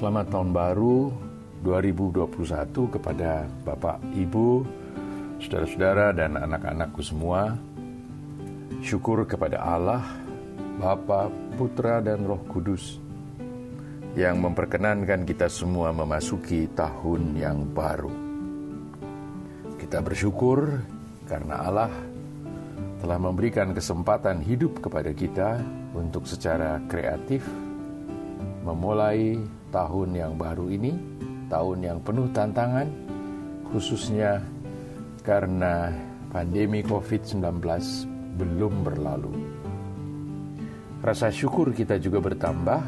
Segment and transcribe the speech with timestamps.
[0.00, 1.12] Selamat tahun baru
[1.60, 4.64] 2021 kepada Bapak, Ibu,
[5.36, 7.52] saudara-saudara dan anak-anakku semua.
[8.80, 10.00] Syukur kepada Allah,
[10.80, 12.96] Bapa, Putra dan Roh Kudus
[14.16, 18.08] yang memperkenankan kita semua memasuki tahun yang baru.
[19.76, 20.80] Kita bersyukur
[21.28, 21.92] karena Allah
[23.04, 25.60] telah memberikan kesempatan hidup kepada kita
[25.92, 27.44] untuk secara kreatif
[28.64, 30.92] memulai tahun yang baru ini,
[31.50, 32.86] tahun yang penuh tantangan,
[33.70, 34.42] khususnya
[35.22, 35.94] karena
[36.30, 37.62] pandemi COVID-19
[38.38, 39.32] belum berlalu.
[41.00, 42.80] Rasa syukur kita juga bertambah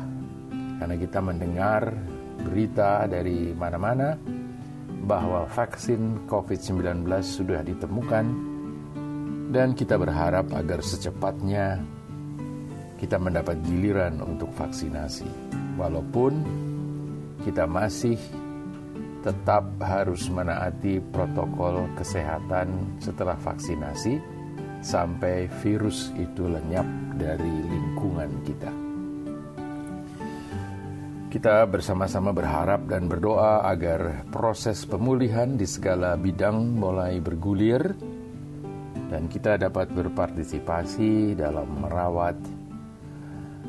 [0.79, 1.95] karena kita mendengar
[2.43, 4.19] berita dari mana-mana
[5.03, 8.27] bahwa vaksin COVID-19 sudah ditemukan
[9.51, 11.83] dan kita berharap agar secepatnya
[13.03, 15.27] kita mendapat giliran untuk vaksinasi.
[15.75, 16.33] Walaupun
[17.43, 18.19] kita masih
[19.23, 24.19] tetap harus menaati protokol kesehatan setelah vaksinasi
[24.83, 28.73] sampai virus itu lenyap dari lingkungan kita.
[31.33, 37.97] Kita bersama-sama berharap dan berdoa agar proses pemulihan di segala bidang mulai bergulir
[39.09, 42.37] dan kita dapat berpartisipasi dalam merawat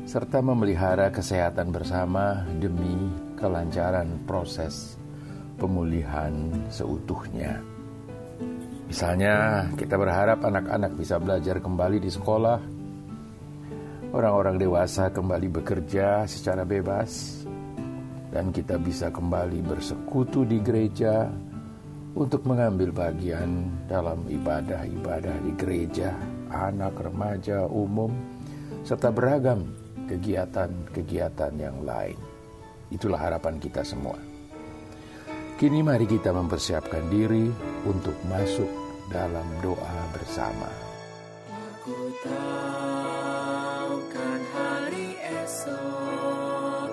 [0.04, 4.98] serta memelihara kesehatan bersama demi kelancaran proses
[5.58, 7.62] pemulihan seutuhnya.
[8.90, 12.58] Misalnya, kita berharap anak-anak bisa belajar kembali di sekolah,
[14.14, 17.42] orang-orang dewasa kembali bekerja secara bebas,
[18.30, 21.26] dan kita bisa kembali bersekutu di gereja
[22.14, 26.14] untuk mengambil bagian dalam ibadah-ibadah di gereja,
[26.50, 28.14] anak, remaja, umum,
[28.86, 29.66] serta beragam
[30.06, 32.33] kegiatan-kegiatan yang lain.
[32.92, 34.18] Itulah harapan kita semua.
[35.54, 37.46] Kini mari kita mempersiapkan diri
[37.86, 38.66] untuk masuk
[39.06, 40.66] dalam doa bersama.
[41.84, 46.88] Aku tahu kan hari esok,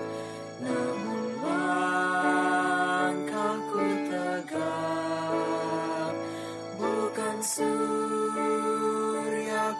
[0.61, 1.41] namun
[3.01, 3.81] langkahku
[4.11, 6.13] tegak,
[6.77, 7.73] bukan surya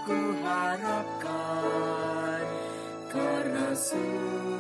[0.08, 2.42] ku harapkan,
[3.12, 4.51] karena surya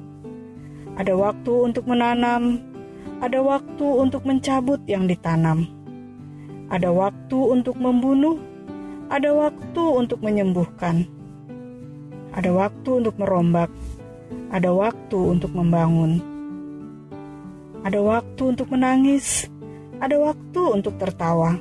[0.96, 2.60] ada waktu untuk menanam,
[3.24, 5.64] ada waktu untuk mencabut yang ditanam,
[6.68, 8.36] ada waktu untuk membunuh,
[9.12, 11.04] ada waktu untuk menyembuhkan,
[12.32, 13.68] ada waktu untuk merombak,
[14.48, 16.24] ada waktu untuk membangun,
[17.84, 19.52] ada waktu untuk menangis,
[20.00, 21.60] ada waktu untuk tertawa,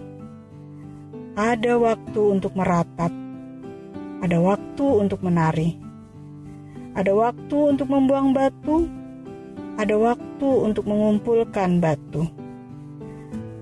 [1.36, 3.12] ada waktu untuk meratap,
[4.24, 5.75] ada waktu untuk menari,
[6.95, 8.88] ada waktu untuk membuang batu,
[9.75, 12.31] ada waktu untuk mengumpulkan batu,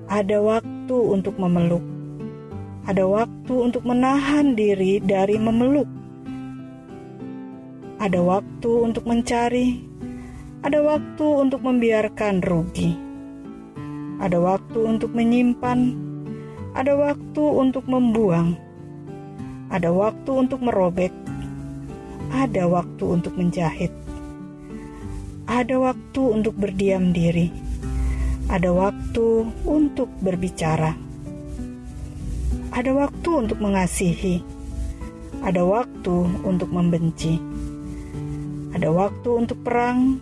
[0.05, 1.98] ada waktu untuk memeluk,
[2.89, 5.85] ada waktu untuk menahan diri dari memeluk.
[8.01, 9.77] Ada waktu untuk mencari,
[10.65, 12.97] ada waktu untuk membiarkan rugi,
[14.17, 15.93] ada waktu untuk menyimpan,
[16.73, 18.57] ada waktu untuk membuang,
[19.69, 21.13] ada waktu untuk merobek,
[22.33, 23.93] ada waktu untuk menjahit,
[25.45, 27.53] ada waktu untuk berdiam diri,
[28.49, 30.97] ada waktu untuk berbicara,
[32.73, 34.41] ada waktu untuk mengasihi,
[35.41, 37.37] ada waktu untuk membenci
[38.69, 40.21] ada waktu untuk perang,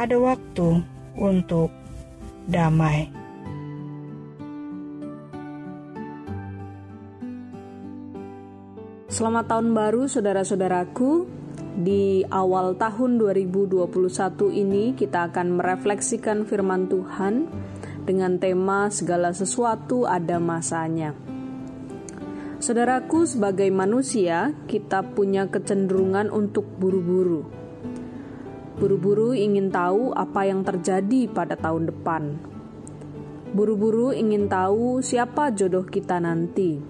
[0.00, 0.80] ada waktu
[1.14, 1.68] untuk
[2.48, 3.12] damai.
[9.12, 11.30] Selamat tahun baru saudara-saudaraku.
[11.74, 13.82] Di awal tahun 2021
[14.54, 17.50] ini kita akan merefleksikan firman Tuhan
[18.04, 21.16] dengan tema segala sesuatu ada masanya.
[22.60, 27.44] Saudaraku, sebagai manusia, kita punya kecenderungan untuk buru-buru.
[28.80, 32.40] Buru-buru ingin tahu apa yang terjadi pada tahun depan.
[33.52, 36.80] Buru-buru ingin tahu siapa jodoh kita nanti.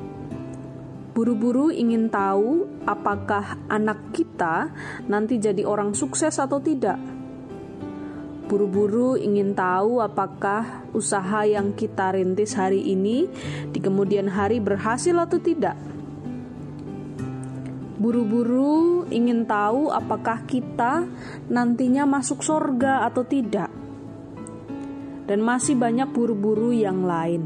[1.14, 4.72] Buru-buru ingin tahu apakah anak kita
[5.06, 7.13] nanti jadi orang sukses atau tidak
[8.54, 13.26] buru-buru ingin tahu apakah usaha yang kita rintis hari ini
[13.74, 15.74] di kemudian hari berhasil atau tidak.
[17.98, 21.02] Buru-buru ingin tahu apakah kita
[21.50, 23.74] nantinya masuk sorga atau tidak.
[25.26, 27.42] Dan masih banyak buru-buru yang lain.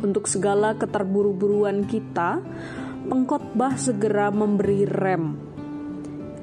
[0.00, 2.40] Untuk segala keterburu-buruan kita,
[3.12, 5.36] pengkhotbah segera memberi rem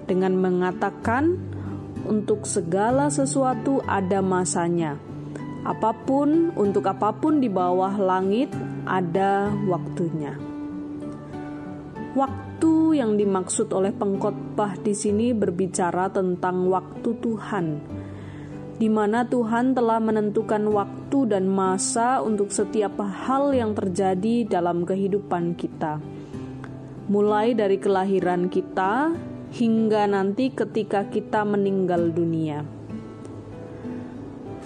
[0.06, 1.58] dengan mengatakan
[2.10, 4.98] untuk segala sesuatu ada masanya.
[5.62, 8.50] Apa pun untuk apa pun di bawah langit
[8.90, 10.34] ada waktunya.
[12.18, 17.66] Waktu yang dimaksud oleh pengkhotbah di sini berbicara tentang waktu Tuhan,
[18.82, 25.54] di mana Tuhan telah menentukan waktu dan masa untuk setiap hal yang terjadi dalam kehidupan
[25.54, 26.02] kita.
[27.14, 29.14] Mulai dari kelahiran kita
[29.54, 32.62] hingga nanti ketika kita meninggal dunia.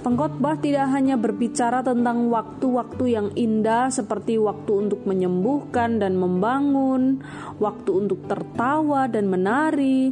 [0.04, 7.24] Pengkhotbah tidak hanya berbicara tentang waktu-waktu yang indah seperti waktu untuk menyembuhkan dan membangun,
[7.64, 10.12] waktu untuk tertawa dan menari,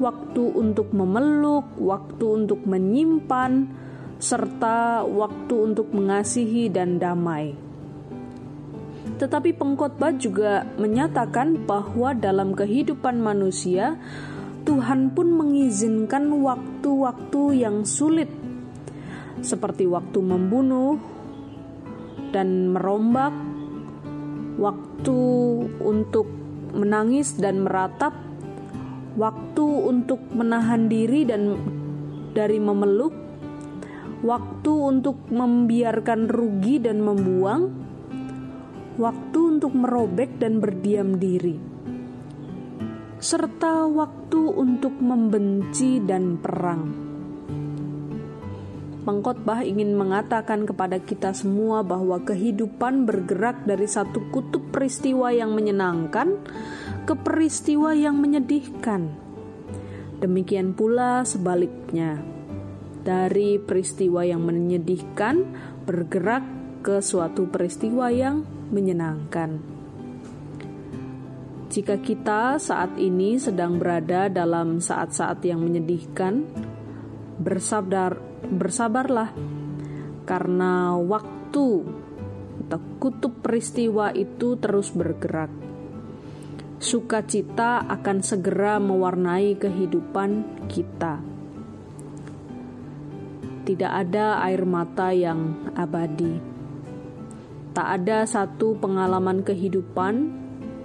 [0.00, 3.68] waktu untuk memeluk, waktu untuk menyimpan,
[4.16, 7.67] serta waktu untuk mengasihi dan damai.
[9.18, 13.98] Tetapi pengkhotbah juga menyatakan bahwa dalam kehidupan manusia,
[14.62, 18.30] Tuhan pun mengizinkan waktu-waktu yang sulit,
[19.42, 21.02] seperti waktu membunuh
[22.30, 23.34] dan merombak,
[24.60, 25.18] waktu
[25.82, 26.30] untuk
[26.76, 28.14] menangis dan meratap,
[29.18, 31.58] waktu untuk menahan diri dan
[32.38, 33.16] dari memeluk,
[34.22, 37.87] waktu untuk membiarkan rugi dan membuang
[38.98, 41.54] waktu untuk merobek dan berdiam diri,
[43.22, 47.06] serta waktu untuk membenci dan perang.
[49.06, 56.36] Pengkhotbah ingin mengatakan kepada kita semua bahwa kehidupan bergerak dari satu kutub peristiwa yang menyenangkan
[57.06, 59.14] ke peristiwa yang menyedihkan.
[60.18, 62.20] Demikian pula sebaliknya,
[63.06, 65.46] dari peristiwa yang menyedihkan
[65.86, 66.42] bergerak
[66.84, 69.78] ke suatu peristiwa yang menyenangkan.
[71.68, 76.48] Jika kita saat ini sedang berada dalam saat-saat yang menyedihkan,
[77.36, 78.16] bersabar,
[78.48, 79.36] bersabarlah,
[80.24, 81.68] karena waktu
[82.68, 85.48] atau kutub peristiwa itu terus bergerak.
[86.80, 91.20] Sukacita akan segera mewarnai kehidupan kita.
[93.64, 96.47] Tidak ada air mata yang abadi
[97.78, 100.14] Tak ada satu pengalaman kehidupan,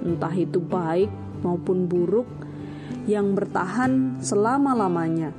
[0.06, 1.10] entah itu baik
[1.42, 2.30] maupun buruk,
[3.10, 5.34] yang bertahan selama-lamanya.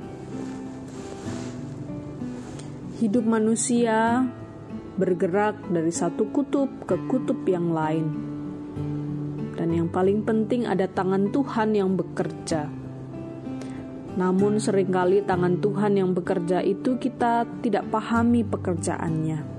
[2.99, 4.27] Hidup manusia
[4.99, 8.03] bergerak dari satu kutub ke kutub yang lain,
[9.55, 12.67] dan yang paling penting ada tangan Tuhan yang bekerja.
[14.19, 19.54] Namun sering kali tangan Tuhan yang bekerja itu kita tidak pahami pekerjaannya.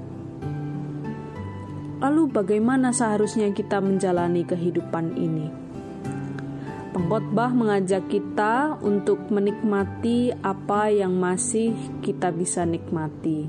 [1.96, 5.48] Lalu bagaimana seharusnya kita menjalani kehidupan ini?
[6.92, 11.72] Pengkhotbah mengajak kita untuk menikmati apa yang masih
[12.04, 13.48] kita bisa nikmati.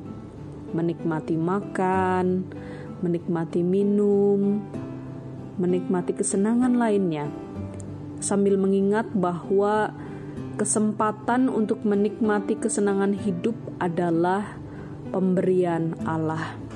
[0.72, 2.48] Menikmati makan,
[3.04, 4.64] menikmati minum,
[5.60, 7.28] menikmati kesenangan lainnya.
[8.24, 9.92] Sambil mengingat bahwa
[10.56, 14.56] kesempatan untuk menikmati kesenangan hidup adalah
[15.12, 16.67] pemberian Allah.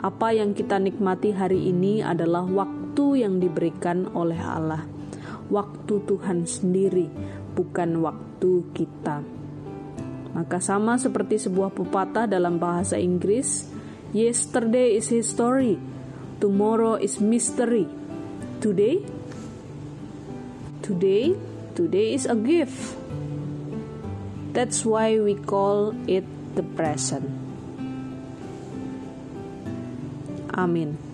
[0.00, 4.88] Apa yang kita nikmati hari ini adalah waktu yang diberikan oleh Allah,
[5.52, 7.04] waktu Tuhan sendiri,
[7.52, 9.20] bukan waktu kita.
[10.32, 13.68] Maka, sama seperti sebuah pepatah dalam bahasa Inggris,
[14.16, 15.76] "Yesterday is history,
[16.40, 17.84] tomorrow is mystery."
[18.64, 19.04] Today,
[20.80, 21.36] today,
[21.76, 22.96] today is a gift.
[24.56, 26.24] That's why we call it
[26.56, 27.39] the present.
[30.60, 31.09] Amin.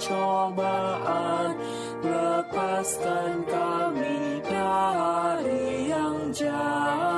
[0.00, 1.52] Pencobaan.
[2.00, 7.09] Lepaskan kami dari yang jahat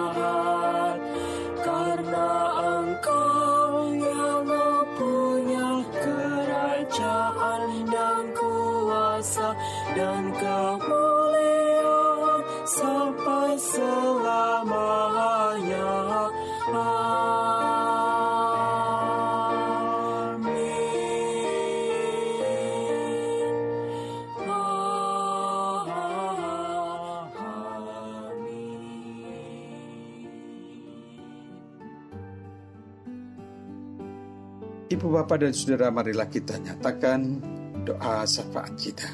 [35.23, 37.38] Bapak dan Saudara marilah kita nyatakan
[37.87, 39.07] doa syafaat kita.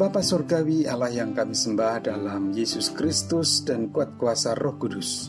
[0.00, 5.28] Bapa Surgawi Allah yang kami sembah dalam Yesus Kristus dan kuat kuasa roh kudus.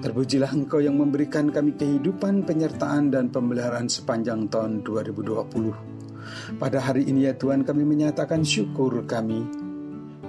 [0.00, 6.56] Terpujilah Engkau yang memberikan kami kehidupan, penyertaan, dan pemeliharaan sepanjang tahun 2020.
[6.56, 9.44] Pada hari ini ya Tuhan kami menyatakan syukur kami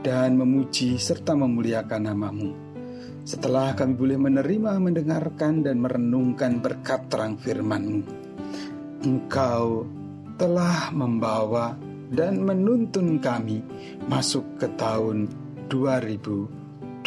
[0.03, 2.51] dan memuji serta memuliakan namamu.
[3.24, 8.26] Setelah kami boleh menerima, mendengarkan, dan merenungkan berkat terang firman-Mu.
[9.05, 9.85] Engkau
[10.37, 11.77] telah membawa
[12.13, 13.61] dan menuntun kami
[14.07, 15.27] masuk ke tahun
[15.67, 17.05] 2021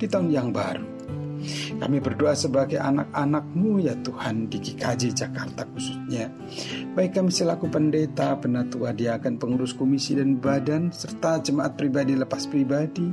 [0.00, 0.92] di tahun yang baru.
[1.82, 6.30] Kami berdoa sebagai anak-anak-Mu ya Tuhan di GKJ Jakarta khususnya.
[6.94, 13.10] Baik kami selaku pendeta, penatua, diakan, pengurus komisi dan badan, serta jemaat pribadi lepas pribadi.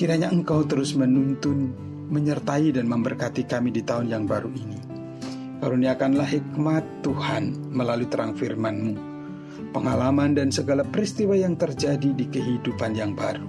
[0.00, 1.76] Kiranya Engkau terus menuntun,
[2.08, 4.89] menyertai dan memberkati kami di tahun yang baru ini.
[5.60, 8.96] Karuniakanlah hikmat Tuhan melalui terang firman-Mu,
[9.76, 13.44] pengalaman dan segala peristiwa yang terjadi di kehidupan yang baru.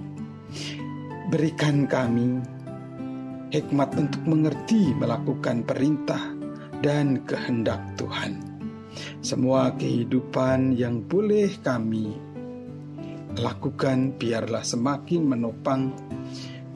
[1.32, 2.36] Berikan kami
[3.48, 6.20] hikmat untuk mengerti melakukan perintah
[6.84, 8.44] dan kehendak Tuhan.
[9.24, 12.12] Semua kehidupan yang boleh kami
[13.40, 15.96] lakukan biarlah semakin menopang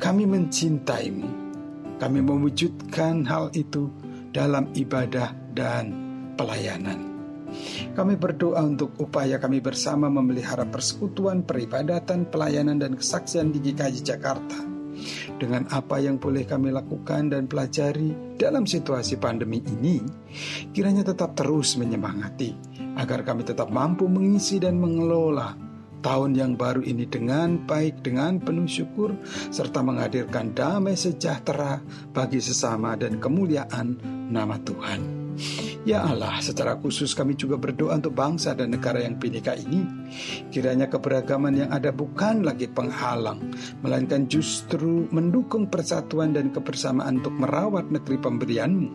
[0.00, 1.44] kami mencintaimu.
[1.96, 3.88] Kami mewujudkan hal itu
[4.36, 5.84] dalam ibadah dan
[6.36, 7.16] pelayanan.
[7.96, 14.60] Kami berdoa untuk upaya kami bersama memelihara persekutuan, peribadatan, pelayanan, dan kesaksian di GKJ Jakarta.
[15.36, 20.04] Dengan apa yang boleh kami lakukan dan pelajari dalam situasi pandemi ini,
[20.72, 22.52] kiranya tetap terus menyemangati
[22.96, 25.65] agar kami tetap mampu mengisi dan mengelola
[26.00, 29.14] tahun yang baru ini dengan baik, dengan penuh syukur,
[29.52, 31.80] serta menghadirkan damai sejahtera
[32.12, 33.98] bagi sesama dan kemuliaan
[34.32, 35.26] nama Tuhan.
[35.86, 39.86] Ya Allah, secara khusus kami juga berdoa untuk bangsa dan negara yang bineka ini.
[40.50, 43.54] Kiranya keberagaman yang ada bukan lagi penghalang,
[43.86, 48.90] melainkan justru mendukung persatuan dan kebersamaan untuk merawat negeri pemberianmu.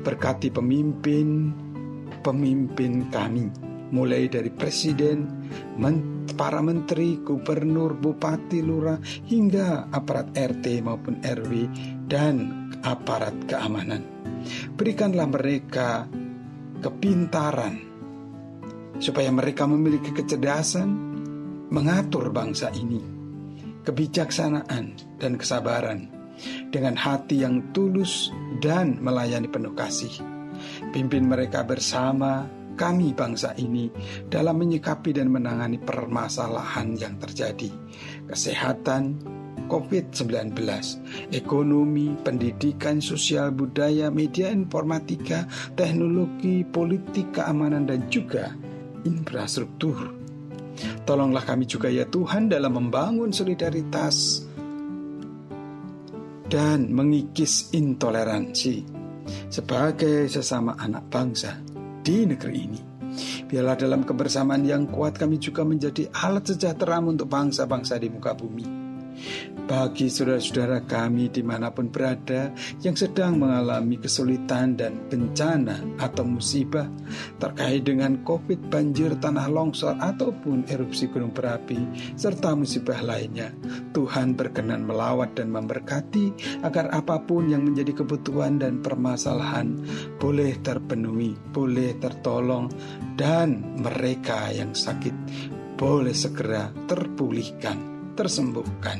[0.00, 1.52] Berkati pemimpin,
[2.24, 3.52] pemimpin kami,
[3.90, 5.48] mulai dari presiden,
[6.36, 11.52] para menteri, gubernur, bupati, lurah, hingga aparat RT maupun RW
[12.06, 14.18] dan aparat keamanan
[14.78, 16.06] Berikanlah mereka
[16.78, 17.74] kepintaran
[18.98, 20.88] supaya mereka memiliki kecerdasan
[21.68, 23.02] mengatur bangsa ini,
[23.82, 26.08] kebijaksanaan dan kesabaran
[26.70, 28.30] dengan hati yang tulus
[28.62, 30.14] dan melayani penuh kasih.
[30.90, 32.46] Pimpin mereka bersama
[32.78, 33.90] kami bangsa ini
[34.30, 37.68] dalam menyikapi dan menangani permasalahan yang terjadi,
[38.30, 39.18] kesehatan,
[39.68, 40.56] COVID-19,
[41.34, 45.44] ekonomi, pendidikan, sosial, budaya, media informatika,
[45.76, 48.54] teknologi, politik, keamanan, dan juga
[49.04, 50.16] infrastruktur.
[51.04, 54.46] Tolonglah kami juga ya Tuhan dalam membangun solidaritas
[56.48, 58.96] dan mengikis intoleransi
[59.52, 61.60] sebagai sesama anak bangsa
[62.08, 62.80] di negeri ini.
[63.44, 68.87] Biarlah dalam kebersamaan yang kuat kami juga menjadi alat sejahtera untuk bangsa-bangsa di muka bumi
[69.68, 76.88] bagi saudara-saudara kami di mana pun berada yang sedang mengalami kesulitan dan bencana atau musibah
[77.36, 81.76] terkait dengan COVID, banjir, tanah longsor, ataupun erupsi gunung berapi,
[82.16, 83.52] serta musibah lainnya.
[83.92, 89.76] Tuhan berkenan melawat dan memberkati agar apa pun yang menjadi kebutuhan dan permasalahan
[90.16, 92.72] boleh terpenuhi, boleh tertolong,
[93.20, 95.14] dan mereka yang sakit
[95.78, 97.87] boleh segera terpulihkan,
[98.18, 98.98] tersembuhkan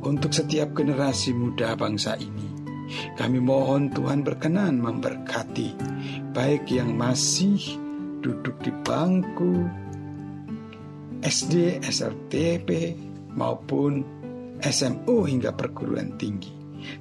[0.00, 2.48] untuk setiap generasi muda bangsa ini.
[3.12, 5.76] Kami mohon Tuhan berkenan memberkati
[6.32, 7.60] baik yang masih
[8.24, 9.68] duduk di bangku
[11.20, 12.96] SD, SLTP
[13.36, 14.00] maupun
[14.64, 16.52] SMU hingga perguruan tinggi.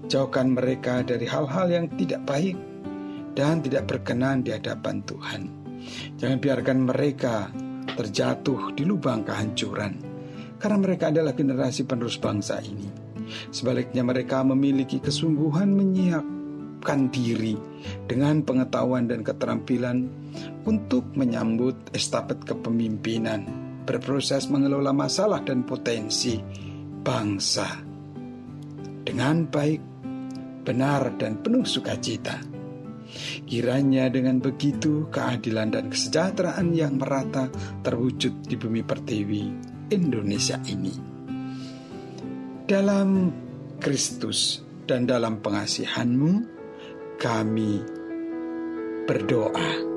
[0.08, 2.56] Jauhkan mereka dari hal-hal yang tidak baik
[3.36, 5.41] dan tidak berkenan di hadapan Tuhan.
[6.19, 7.52] Jangan biarkan mereka
[7.93, 10.12] terjatuh di lubang kehancuran
[10.63, 12.88] karena mereka adalah generasi penerus bangsa ini.
[13.52, 17.60] Sebaliknya mereka memiliki kesungguhan menyiapkan diri
[18.08, 20.08] dengan pengetahuan dan keterampilan
[20.63, 23.43] untuk menyambut estafet kepemimpinan,
[23.84, 26.39] berproses mengelola masalah dan potensi
[27.04, 27.84] bangsa
[29.04, 29.82] dengan baik,
[30.63, 32.39] benar dan penuh sukacita.
[33.43, 37.52] Kiranya dengan begitu keadilan dan kesejahteraan yang merata
[37.84, 40.96] terwujud di bumi pertiwi Indonesia ini.
[42.63, 43.32] Dalam
[43.82, 46.32] Kristus dan dalam pengasihanmu,
[47.19, 47.72] kami
[49.04, 49.92] berdoa.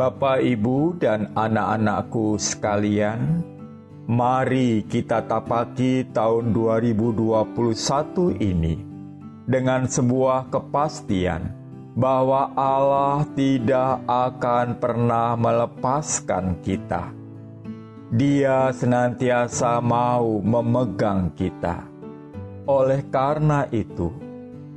[0.00, 3.44] Bapak, Ibu, dan anak-anakku sekalian,
[4.08, 8.80] mari kita tapaki tahun 2021 ini
[9.44, 11.52] dengan sebuah kepastian
[11.92, 17.12] bahwa Allah tidak akan pernah melepaskan kita.
[18.08, 21.84] Dia senantiasa mau memegang kita.
[22.64, 24.08] Oleh karena itu,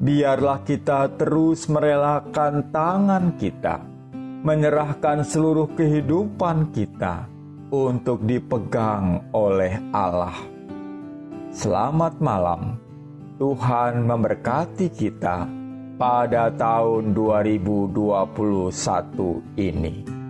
[0.04, 3.93] biarlah kita terus merelakan tangan kita
[4.44, 7.32] menyerahkan seluruh kehidupan kita
[7.72, 10.36] untuk dipegang oleh Allah.
[11.56, 12.76] Selamat malam,
[13.40, 15.48] Tuhan memberkati kita
[15.96, 20.23] pada tahun 2021 ini.